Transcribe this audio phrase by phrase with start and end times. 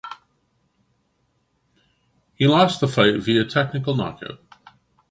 [2.33, 4.39] He lost the fight via technical knockout.